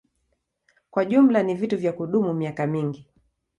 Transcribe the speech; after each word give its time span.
Kwa 0.89 1.05
jumla 1.05 1.43
ni 1.43 1.55
vitu 1.55 1.77
vya 1.77 1.93
kudumu 1.93 2.33
miaka 2.33 2.67
mingi. 2.67 3.07